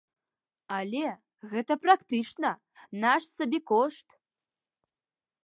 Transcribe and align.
Але 0.77 1.03
гэта 1.51 1.73
практычна 1.83 2.49
наш 3.05 3.29
сабекошт. 3.37 4.07